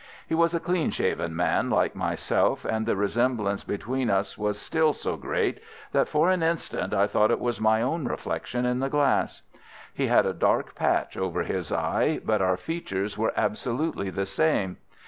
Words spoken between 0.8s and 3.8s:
shaven man like myself, and the resemblance